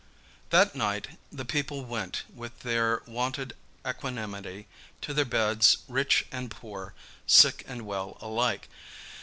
That 0.49 0.73
night 0.73 1.09
the 1.31 1.45
people 1.45 1.85
went, 1.85 2.23
with 2.33 2.61
their 2.61 3.03
wonted 3.05 3.55
equanimity, 3.87 4.67
to 5.01 5.13
their 5.13 5.25
beds, 5.25 5.77
rich 5.87 6.25
and 6.31 6.49
poor, 6.49 6.95
sick 7.27 7.63
and 7.67 7.85
well 7.85 8.17
alike. 8.19 8.67